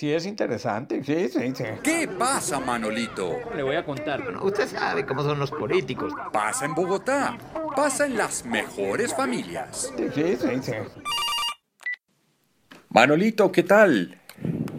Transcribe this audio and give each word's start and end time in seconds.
Sí, 0.00 0.10
es 0.10 0.24
interesante, 0.24 1.04
sí, 1.04 1.28
sí, 1.28 1.52
sí. 1.54 1.64
¿Qué 1.82 2.08
pasa, 2.08 2.58
Manolito? 2.58 3.36
Le 3.54 3.62
voy 3.62 3.76
a 3.76 3.84
contar. 3.84 4.24
Bueno, 4.24 4.42
usted 4.42 4.66
sabe 4.66 5.04
cómo 5.04 5.22
son 5.22 5.38
los 5.38 5.50
políticos. 5.50 6.14
Pasa 6.32 6.64
en 6.64 6.74
Bogotá. 6.74 7.36
Pasa 7.76 8.06
en 8.06 8.16
las 8.16 8.46
mejores 8.46 9.14
familias. 9.14 9.92
Sí, 9.98 10.04
sí, 10.14 10.36
sí, 10.40 10.48
sí. 10.62 10.72
Manolito, 12.88 13.52
¿qué 13.52 13.62
tal? 13.62 14.18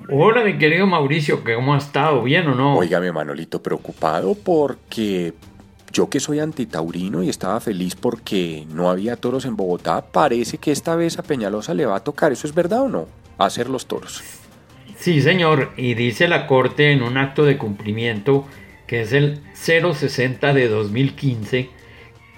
Hola, 0.10 0.44
mi 0.44 0.58
querido 0.58 0.88
Mauricio, 0.88 1.44
¿cómo 1.44 1.76
ha 1.76 1.78
estado? 1.78 2.24
¿Bien 2.24 2.48
o 2.48 2.56
no? 2.56 2.78
Óigame, 2.80 3.12
Manolito, 3.12 3.62
preocupado 3.62 4.34
porque 4.34 5.36
yo 5.94 6.10
que 6.10 6.20
soy 6.20 6.40
antitaurino 6.40 7.22
y 7.22 7.30
estaba 7.30 7.60
feliz 7.60 7.94
porque 7.94 8.66
no 8.74 8.90
había 8.90 9.18
toros 9.18 9.46
en 9.46 9.56
Bogotá, 9.56 10.02
parece 10.02 10.58
que 10.58 10.72
esta 10.72 10.96
vez 10.96 11.20
a 11.20 11.22
Peñalosa 11.22 11.76
le 11.76 11.86
va 11.86 11.98
a 11.98 12.04
tocar, 12.04 12.32
¿eso 12.32 12.48
es 12.48 12.56
verdad 12.56 12.82
o 12.82 12.90
no? 12.90 13.08
Hacer 13.38 13.70
los 13.70 13.86
toros. 13.86 14.41
Sí, 15.02 15.20
señor, 15.20 15.72
y 15.78 15.96
dice 15.96 16.28
la 16.28 16.46
Corte 16.46 16.92
en 16.92 17.02
un 17.02 17.18
acto 17.18 17.44
de 17.44 17.58
cumplimiento, 17.58 18.48
que 18.86 19.02
es 19.02 19.14
el 19.14 19.40
060 19.56 20.54
de 20.54 20.68
2015, 20.68 21.70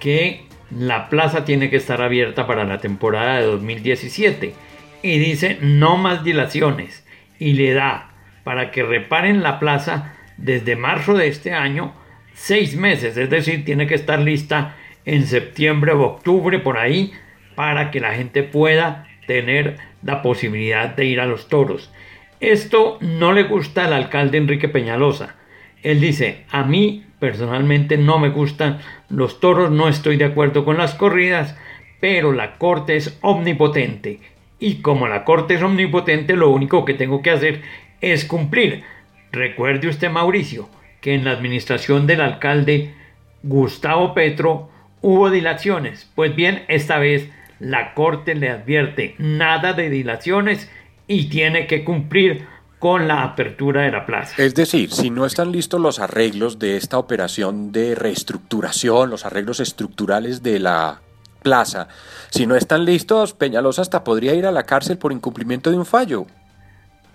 que 0.00 0.46
la 0.70 1.10
plaza 1.10 1.44
tiene 1.44 1.68
que 1.68 1.76
estar 1.76 2.00
abierta 2.00 2.46
para 2.46 2.64
la 2.64 2.78
temporada 2.78 3.38
de 3.38 3.44
2017. 3.44 4.54
Y 5.02 5.18
dice 5.18 5.58
no 5.60 5.98
más 5.98 6.24
dilaciones. 6.24 7.06
Y 7.38 7.52
le 7.52 7.74
da 7.74 8.14
para 8.44 8.70
que 8.70 8.82
reparen 8.82 9.42
la 9.42 9.60
plaza 9.60 10.14
desde 10.38 10.74
marzo 10.74 11.12
de 11.12 11.28
este 11.28 11.52
año 11.52 11.92
seis 12.32 12.76
meses. 12.76 13.18
Es 13.18 13.28
decir, 13.28 13.66
tiene 13.66 13.86
que 13.86 13.94
estar 13.94 14.20
lista 14.20 14.74
en 15.04 15.26
septiembre 15.26 15.92
o 15.92 16.00
octubre 16.00 16.58
por 16.60 16.78
ahí 16.78 17.12
para 17.56 17.90
que 17.90 18.00
la 18.00 18.14
gente 18.14 18.42
pueda 18.42 19.06
tener 19.26 19.76
la 20.02 20.22
posibilidad 20.22 20.88
de 20.96 21.04
ir 21.04 21.20
a 21.20 21.26
los 21.26 21.48
toros. 21.48 21.92
Esto 22.40 22.98
no 23.00 23.32
le 23.32 23.44
gusta 23.44 23.84
al 23.84 23.92
alcalde 23.92 24.38
Enrique 24.38 24.68
Peñalosa. 24.68 25.36
Él 25.82 26.00
dice, 26.00 26.44
a 26.50 26.64
mí 26.64 27.04
personalmente 27.18 27.96
no 27.96 28.18
me 28.18 28.30
gustan 28.30 28.80
los 29.08 29.40
toros, 29.40 29.70
no 29.70 29.88
estoy 29.88 30.16
de 30.16 30.24
acuerdo 30.26 30.64
con 30.64 30.76
las 30.76 30.94
corridas, 30.94 31.56
pero 32.00 32.32
la 32.32 32.58
corte 32.58 32.96
es 32.96 33.18
omnipotente. 33.22 34.20
Y 34.58 34.76
como 34.76 35.08
la 35.08 35.24
corte 35.24 35.54
es 35.54 35.62
omnipotente, 35.62 36.36
lo 36.36 36.50
único 36.50 36.84
que 36.84 36.94
tengo 36.94 37.22
que 37.22 37.30
hacer 37.30 37.62
es 38.00 38.24
cumplir. 38.24 38.82
Recuerde 39.32 39.88
usted, 39.88 40.10
Mauricio, 40.10 40.68
que 41.00 41.14
en 41.14 41.24
la 41.24 41.32
administración 41.32 42.06
del 42.06 42.20
alcalde 42.20 42.94
Gustavo 43.42 44.14
Petro 44.14 44.70
hubo 45.00 45.30
dilaciones. 45.30 46.10
Pues 46.14 46.34
bien, 46.34 46.64
esta 46.68 46.98
vez 46.98 47.28
la 47.58 47.94
corte 47.94 48.34
le 48.34 48.50
advierte 48.50 49.14
nada 49.18 49.72
de 49.72 49.90
dilaciones 49.90 50.70
y 51.06 51.28
tiene 51.28 51.66
que 51.66 51.84
cumplir 51.84 52.46
con 52.78 53.08
la 53.08 53.22
apertura 53.22 53.82
de 53.82 53.90
la 53.90 54.04
plaza. 54.04 54.34
Es 54.42 54.54
decir, 54.54 54.90
si 54.90 55.08
no 55.08 55.24
están 55.24 55.52
listos 55.52 55.80
los 55.80 56.00
arreglos 56.00 56.58
de 56.58 56.76
esta 56.76 56.98
operación 56.98 57.72
de 57.72 57.94
reestructuración, 57.94 59.08
los 59.08 59.24
arreglos 59.24 59.60
estructurales 59.60 60.42
de 60.42 60.58
la 60.60 61.00
plaza, 61.42 61.88
si 62.30 62.46
no 62.46 62.56
están 62.56 62.84
listos, 62.84 63.32
Peñalosa 63.32 63.80
hasta 63.80 64.04
podría 64.04 64.34
ir 64.34 64.44
a 64.44 64.52
la 64.52 64.64
cárcel 64.64 64.98
por 64.98 65.12
incumplimiento 65.12 65.70
de 65.70 65.78
un 65.78 65.86
fallo. 65.86 66.26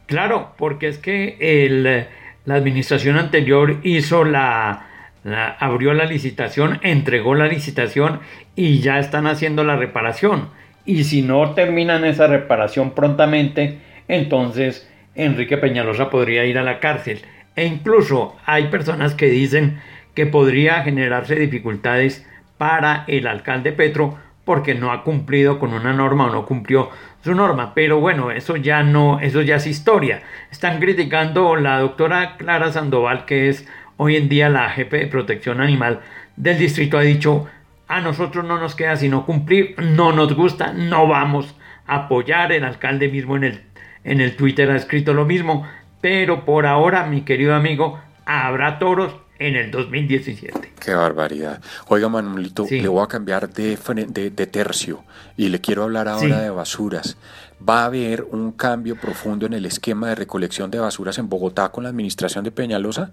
Claro, 0.07 0.55
porque 0.57 0.87
es 0.87 0.97
que 0.97 1.37
el, 1.39 2.07
la 2.45 2.55
administración 2.55 3.17
anterior 3.17 3.79
hizo 3.83 4.23
la, 4.23 4.87
la, 5.23 5.49
abrió 5.49 5.93
la 5.93 6.05
licitación, 6.05 6.79
entregó 6.81 7.35
la 7.35 7.47
licitación 7.47 8.21
y 8.55 8.79
ya 8.79 8.97
están 8.97 9.27
haciendo 9.27 9.63
la 9.63 9.75
reparación. 9.75 10.49
Y 10.89 11.03
si 11.03 11.21
no 11.21 11.51
terminan 11.51 12.03
esa 12.03 12.25
reparación 12.25 12.95
prontamente, 12.95 13.77
entonces 14.07 14.89
Enrique 15.13 15.55
Peñalosa 15.55 16.09
podría 16.09 16.45
ir 16.45 16.57
a 16.57 16.63
la 16.63 16.79
cárcel. 16.79 17.21
E 17.55 17.67
incluso 17.67 18.35
hay 18.43 18.69
personas 18.69 19.13
que 19.13 19.27
dicen 19.27 19.79
que 20.15 20.25
podría 20.25 20.81
generarse 20.81 21.35
dificultades 21.35 22.27
para 22.57 23.03
el 23.05 23.27
alcalde 23.27 23.71
Petro 23.71 24.17
porque 24.45 24.73
no 24.73 24.91
ha 24.91 25.03
cumplido 25.03 25.59
con 25.59 25.73
una 25.73 25.93
norma 25.93 26.25
o 26.25 26.31
no 26.31 26.47
cumplió 26.47 26.89
su 27.23 27.35
norma. 27.35 27.75
Pero 27.75 27.99
bueno, 27.99 28.31
eso 28.31 28.55
ya 28.55 28.81
no, 28.81 29.19
eso 29.19 29.43
ya 29.43 29.57
es 29.57 29.67
historia. 29.67 30.23
Están 30.49 30.79
criticando 30.79 31.55
la 31.55 31.81
doctora 31.81 32.35
Clara 32.35 32.71
Sandoval, 32.71 33.25
que 33.25 33.49
es 33.49 33.67
hoy 33.97 34.15
en 34.15 34.27
día 34.27 34.49
la 34.49 34.71
jefe 34.71 34.97
de 34.97 35.05
protección 35.05 35.61
animal 35.61 35.99
del 36.35 36.57
distrito, 36.57 36.97
ha 36.97 37.01
dicho, 37.01 37.45
a 37.89 38.01
nosotros 38.01 38.45
no 38.45 38.59
nos 38.59 38.75
queda 38.75 38.95
sino 38.95 39.25
cumplir, 39.25 39.75
no 39.81 40.13
nos 40.13 40.33
gusta, 40.35 40.71
no 40.71 41.07
vamos 41.07 41.55
a 41.87 42.05
apoyar. 42.05 42.51
El 42.51 42.63
alcalde 42.63 43.09
mismo 43.09 43.35
en 43.35 43.43
el, 43.43 43.63
en 44.03 44.21
el 44.21 44.35
Twitter 44.37 44.69
ha 44.69 44.75
escrito 44.75 45.13
lo 45.13 45.25
mismo. 45.25 45.67
Pero 45.99 46.45
por 46.45 46.67
ahora, 46.67 47.07
mi 47.07 47.21
querido 47.21 47.55
amigo, 47.55 47.99
habrá 48.25 48.77
toros 48.77 49.15
en 49.39 49.55
el 49.55 49.71
2017. 49.71 50.73
Qué 50.79 50.93
barbaridad. 50.93 51.61
Oiga, 51.87 52.09
Manuelito, 52.09 52.65
sí. 52.67 52.79
le 52.79 52.87
voy 52.87 53.03
a 53.03 53.07
cambiar 53.07 53.49
de, 53.49 53.75
de, 54.07 54.29
de, 54.29 54.47
tercio 54.47 55.03
y 55.35 55.49
le 55.49 55.59
quiero 55.59 55.83
hablar 55.83 56.07
ahora 56.07 56.37
sí. 56.37 56.43
de 56.43 56.49
basuras. 56.51 57.17
¿Va 57.67 57.81
a 57.81 57.85
haber 57.85 58.23
un 58.23 58.51
cambio 58.51 58.97
profundo 58.97 59.47
en 59.47 59.53
el 59.53 59.65
esquema 59.65 60.09
de 60.09 60.15
recolección 60.15 60.69
de 60.69 60.79
basuras 60.79 61.17
en 61.17 61.27
Bogotá 61.27 61.69
con 61.69 61.83
la 61.83 61.89
administración 61.89 62.43
de 62.43 62.51
Peñalosa? 62.51 63.11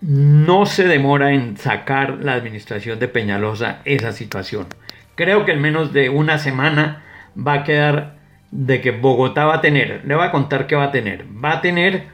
No 0.00 0.66
se 0.66 0.86
demora 0.86 1.32
en 1.32 1.56
sacar 1.56 2.18
la 2.22 2.34
administración 2.34 2.98
de 2.98 3.08
Peñalosa 3.08 3.80
esa 3.84 4.12
situación. 4.12 4.66
Creo 5.14 5.44
que 5.44 5.52
en 5.52 5.60
menos 5.60 5.92
de 5.92 6.10
una 6.10 6.38
semana 6.38 7.02
va 7.36 7.54
a 7.54 7.64
quedar 7.64 8.16
de 8.50 8.80
que 8.80 8.90
Bogotá 8.90 9.46
va 9.46 9.56
a 9.56 9.60
tener, 9.60 10.02
le 10.04 10.14
voy 10.14 10.26
a 10.26 10.30
contar 10.30 10.66
qué 10.66 10.76
va 10.76 10.84
a 10.84 10.92
tener, 10.92 11.24
va 11.44 11.54
a 11.54 11.60
tener 11.60 12.04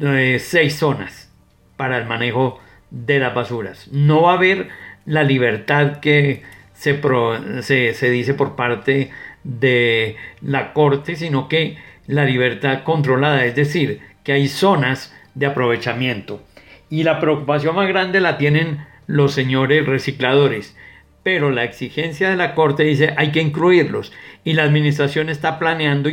eh, 0.00 0.38
seis 0.40 0.76
zonas 0.76 1.32
para 1.76 1.98
el 1.98 2.06
manejo 2.06 2.60
de 2.90 3.18
las 3.18 3.34
basuras. 3.34 3.88
No 3.90 4.22
va 4.22 4.32
a 4.32 4.36
haber 4.36 4.68
la 5.04 5.22
libertad 5.22 5.98
que 5.98 6.42
se, 6.74 8.10
dice 8.10 8.34
por 8.34 8.56
parte 8.56 9.10
de 9.42 10.16
la 10.40 10.72
Corte, 10.72 11.16
sino 11.16 11.48
que 11.48 11.76
la 12.06 12.24
libertad 12.24 12.82
controlada, 12.84 13.44
es 13.44 13.54
decir, 13.54 14.00
que 14.22 14.32
hay 14.32 14.48
zonas 14.48 15.14
de 15.34 15.46
aprovechamiento. 15.46 16.42
Y 16.90 17.02
la 17.02 17.20
preocupación 17.20 17.74
más 17.76 17.88
grande 17.88 18.20
la 18.20 18.38
tienen 18.38 18.84
los 19.06 19.32
señores 19.32 19.86
recicladores. 19.86 20.76
Pero 21.22 21.50
la 21.50 21.64
exigencia 21.64 22.28
de 22.28 22.36
la 22.36 22.54
Corte 22.54 22.84
dice 22.84 23.14
hay 23.16 23.32
que 23.32 23.40
incluirlos. 23.40 24.12
Y 24.44 24.52
la 24.52 24.64
administración 24.64 25.28
está 25.28 25.58
planeando 25.58 26.10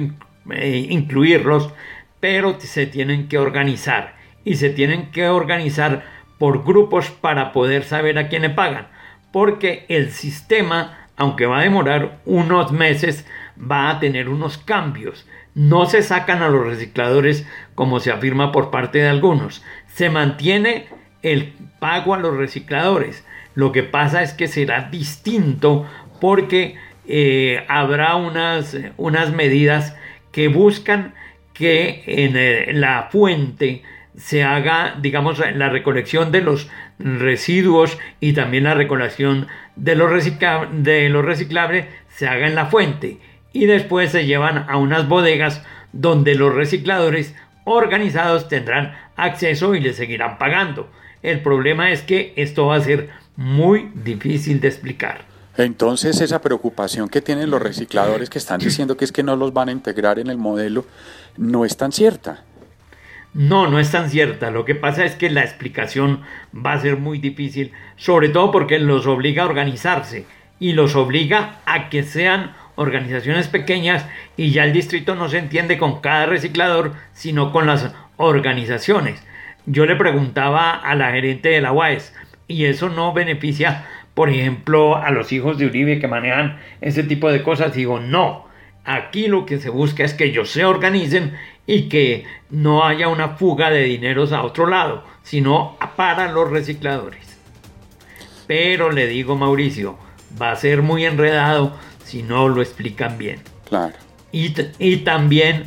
eh, 0.49 0.87
incluirlos, 0.89 1.71
pero 2.19 2.59
se 2.59 2.85
tienen 2.85 3.27
que 3.27 3.37
organizar 3.37 4.15
y 4.43 4.55
se 4.55 4.69
tienen 4.69 5.11
que 5.11 5.27
organizar 5.27 6.03
por 6.37 6.63
grupos 6.63 7.11
para 7.11 7.51
poder 7.51 7.83
saber 7.83 8.17
a 8.17 8.27
quién 8.27 8.41
le 8.41 8.49
pagan. 8.49 8.87
Porque 9.31 9.85
el 9.89 10.11
sistema, 10.11 11.07
aunque 11.15 11.45
va 11.45 11.59
a 11.59 11.63
demorar 11.63 12.19
unos 12.25 12.71
meses, 12.71 13.27
va 13.59 13.89
a 13.89 13.99
tener 13.99 14.29
unos 14.29 14.57
cambios. 14.57 15.27
No 15.53 15.85
se 15.85 16.01
sacan 16.01 16.41
a 16.41 16.49
los 16.49 16.65
recicladores 16.65 17.45
como 17.75 17.99
se 17.99 18.11
afirma 18.11 18.51
por 18.51 18.71
parte 18.71 18.99
de 18.99 19.09
algunos. 19.09 19.63
Se 19.87 20.09
mantiene 20.09 20.87
el 21.21 21.53
pago 21.79 22.13
a 22.13 22.19
los 22.19 22.35
recicladores. 22.37 23.25
Lo 23.53 23.71
que 23.71 23.83
pasa 23.83 24.23
es 24.23 24.33
que 24.33 24.47
será 24.47 24.89
distinto 24.89 25.85
porque 26.21 26.77
eh, 27.05 27.65
habrá 27.67 28.15
unas, 28.15 28.77
unas 28.97 29.33
medidas 29.33 29.95
que 30.31 30.47
buscan 30.47 31.13
que 31.53 32.03
en 32.05 32.37
eh, 32.37 32.73
la 32.73 33.09
fuente 33.11 33.83
se 34.15 34.43
haga, 34.43 34.95
digamos, 35.01 35.39
la 35.39 35.69
recolección 35.69 36.31
de 36.31 36.41
los 36.41 36.69
residuos 36.99 37.97
y 38.19 38.33
también 38.33 38.65
la 38.65 38.73
recolección 38.73 39.47
de 39.75 39.95
los, 39.95 40.11
de 40.71 41.09
los 41.09 41.25
reciclables 41.25 41.85
se 42.09 42.27
haga 42.27 42.47
en 42.47 42.55
la 42.55 42.67
fuente 42.67 43.19
y 43.53 43.65
después 43.65 44.11
se 44.11 44.25
llevan 44.25 44.69
a 44.69 44.77
unas 44.77 45.07
bodegas 45.07 45.61
donde 45.93 46.35
los 46.35 46.53
recicladores 46.53 47.35
organizados 47.65 48.47
tendrán 48.47 48.95
acceso 49.15 49.75
y 49.75 49.79
les 49.79 49.95
seguirán 49.95 50.37
pagando. 50.37 50.89
El 51.21 51.41
problema 51.41 51.91
es 51.91 52.01
que 52.01 52.33
esto 52.35 52.67
va 52.67 52.75
a 52.75 52.81
ser 52.81 53.09
muy 53.35 53.91
difícil 53.93 54.59
de 54.59 54.67
explicar. 54.67 55.25
Entonces 55.57 56.21
esa 56.21 56.41
preocupación 56.41 57.09
que 57.09 57.21
tienen 57.21 57.51
los 57.51 57.61
recicladores 57.61 58.29
que 58.29 58.37
están 58.37 58.59
diciendo 58.59 58.95
que 58.95 59.05
es 59.05 59.11
que 59.11 59.23
no 59.23 59.35
los 59.35 59.53
van 59.53 59.69
a 59.69 59.73
integrar 59.73 60.17
en 60.17 60.27
el 60.27 60.37
modelo 60.37 60.85
no 61.37 61.65
es 61.65 61.77
tan 61.77 61.91
cierta. 61.91 62.43
No, 63.33 63.69
no 63.69 63.79
es 63.79 63.91
tan 63.91 64.09
cierta. 64.09 64.51
Lo 64.51 64.65
que 64.65 64.75
pasa 64.75 65.05
es 65.05 65.15
que 65.15 65.29
la 65.29 65.43
explicación 65.43 66.21
va 66.53 66.73
a 66.73 66.81
ser 66.81 66.97
muy 66.97 67.17
difícil, 67.17 67.71
sobre 67.95 68.29
todo 68.29 68.51
porque 68.51 68.79
los 68.79 69.07
obliga 69.07 69.43
a 69.43 69.47
organizarse 69.47 70.25
y 70.59 70.73
los 70.73 70.95
obliga 70.95 71.61
a 71.65 71.89
que 71.89 72.03
sean 72.03 72.53
organizaciones 72.81 73.47
pequeñas 73.47 74.05
y 74.35 74.51
ya 74.51 74.63
el 74.63 74.73
distrito 74.73 75.15
no 75.15 75.29
se 75.29 75.37
entiende 75.37 75.77
con 75.77 76.01
cada 76.01 76.25
reciclador, 76.25 76.93
sino 77.13 77.51
con 77.51 77.67
las 77.67 77.93
organizaciones. 78.17 79.23
Yo 79.65 79.85
le 79.85 79.95
preguntaba 79.95 80.71
a 80.71 80.95
la 80.95 81.11
gerente 81.11 81.49
de 81.49 81.61
la 81.61 81.71
UAES 81.71 82.13
y 82.47 82.65
eso 82.65 82.89
no 82.89 83.13
beneficia, 83.13 83.87
por 84.13 84.29
ejemplo, 84.29 84.97
a 84.97 85.11
los 85.11 85.31
hijos 85.31 85.57
de 85.57 85.67
Uribe 85.67 85.99
que 85.99 86.07
manejan 86.07 86.59
ese 86.81 87.03
tipo 87.03 87.31
de 87.31 87.43
cosas. 87.43 87.73
Digo, 87.73 87.99
no, 87.99 88.45
aquí 88.83 89.27
lo 89.27 89.45
que 89.45 89.59
se 89.59 89.69
busca 89.69 90.03
es 90.03 90.13
que 90.13 90.25
ellos 90.25 90.49
se 90.49 90.65
organicen 90.65 91.37
y 91.65 91.83
que 91.89 92.25
no 92.49 92.85
haya 92.85 93.07
una 93.07 93.29
fuga 93.29 93.69
de 93.69 93.83
dineros 93.83 94.33
a 94.33 94.43
otro 94.43 94.67
lado, 94.67 95.05
sino 95.23 95.77
para 95.95 96.31
los 96.31 96.49
recicladores. 96.49 97.39
Pero 98.47 98.91
le 98.91 99.07
digo 99.07 99.37
Mauricio, 99.37 99.97
va 100.41 100.51
a 100.51 100.55
ser 100.55 100.81
muy 100.81 101.05
enredado 101.05 101.77
si 102.03 102.23
no 102.23 102.49
lo 102.49 102.61
explican 102.61 103.17
bien. 103.17 103.41
Claro. 103.67 103.93
Y, 104.31 104.53
y 104.79 104.97
también 104.97 105.65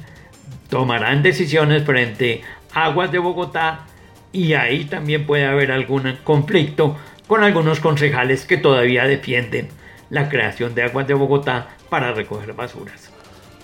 tomarán 0.69 1.22
decisiones 1.22 1.84
frente 1.84 2.42
a 2.72 2.86
Aguas 2.86 3.12
de 3.12 3.19
Bogotá 3.19 3.86
y 4.32 4.54
ahí 4.54 4.84
también 4.84 5.26
puede 5.26 5.46
haber 5.46 5.70
algún 5.70 6.19
conflicto 6.25 6.96
con 7.26 7.42
algunos 7.44 7.81
concejales 7.81 8.44
que 8.44 8.56
todavía 8.56 9.04
defienden 9.04 9.69
la 10.10 10.28
creación 10.28 10.75
de 10.75 10.82
Aguas 10.82 11.06
de 11.06 11.14
Bogotá 11.14 11.69
para 11.88 12.12
recoger 12.12 12.52
basuras. 12.52 13.10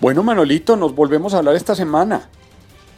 Bueno, 0.01 0.23
Manolito, 0.23 0.77
nos 0.77 0.95
volvemos 0.95 1.35
a 1.35 1.39
hablar 1.39 1.57
esta 1.57 1.75
semana. 1.75 2.29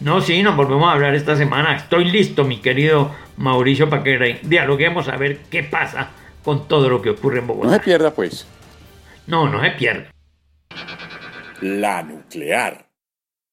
No, 0.01 0.21
sí, 0.21 0.43
nos 0.43 0.57
volvemos 0.57 0.89
a 0.89 0.93
hablar 0.93 1.15
esta 1.15 1.37
semana. 1.37 1.77
Estoy 1.77 2.05
listo, 2.05 2.45
mi 2.45 2.59
querido 2.59 3.11
Mauricio, 3.37 3.89
para 3.89 4.03
que 4.03 4.41
dialoguemos 4.43 5.09
a 5.09 5.17
ver 5.17 5.39
qué 5.51 5.63
pasa 5.63 6.11
con 6.45 6.69
todo 6.69 6.89
lo 6.89 7.03
que 7.03 7.11
ocurre 7.11 7.39
en 7.39 7.47
Bogotá. 7.47 7.69
No 7.69 7.75
se 7.75 7.81
pierda, 7.81 8.11
pues. 8.13 8.47
No, 9.27 9.49
no 9.49 9.63
se 9.63 9.71
pierda. 9.73 10.11
La 11.61 12.03
nuclear. 12.03 12.92